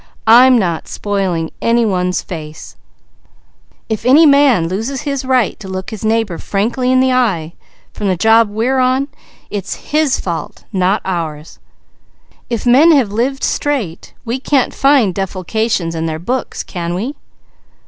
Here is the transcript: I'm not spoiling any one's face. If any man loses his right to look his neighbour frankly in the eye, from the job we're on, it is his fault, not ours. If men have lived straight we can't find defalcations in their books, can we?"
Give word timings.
I'm 0.25 0.57
not 0.57 0.87
spoiling 0.87 1.51
any 1.61 1.85
one's 1.85 2.23
face. 2.23 2.75
If 3.87 4.03
any 4.03 4.25
man 4.25 4.67
loses 4.67 5.01
his 5.03 5.23
right 5.25 5.59
to 5.59 5.67
look 5.67 5.91
his 5.91 6.03
neighbour 6.03 6.39
frankly 6.39 6.91
in 6.91 7.01
the 7.01 7.11
eye, 7.13 7.53
from 7.93 8.07
the 8.07 8.15
job 8.15 8.49
we're 8.49 8.79
on, 8.79 9.09
it 9.51 9.63
is 9.65 9.75
his 9.91 10.19
fault, 10.19 10.63
not 10.73 11.03
ours. 11.05 11.59
If 12.49 12.65
men 12.65 12.89
have 12.93 13.11
lived 13.11 13.43
straight 13.43 14.15
we 14.25 14.39
can't 14.39 14.73
find 14.73 15.13
defalcations 15.13 15.93
in 15.93 16.07
their 16.07 16.17
books, 16.17 16.63
can 16.63 16.95
we?" 16.95 17.13